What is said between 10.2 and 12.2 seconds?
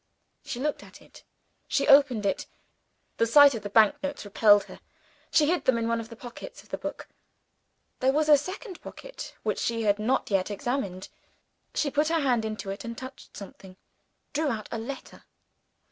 yet examined. She pat